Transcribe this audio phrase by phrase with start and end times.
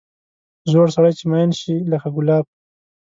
[0.71, 2.45] زوړ سړی چې مېن شي لکه ګلاب.